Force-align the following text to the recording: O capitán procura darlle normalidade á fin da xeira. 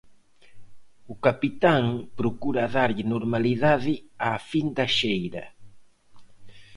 O 1.13 1.15
capitán 1.25 1.83
procura 2.19 2.63
darlle 2.75 3.05
normalidade 3.13 3.93
á 4.27 4.29
fin 4.49 4.67
da 4.77 4.87
xeira. 4.97 5.45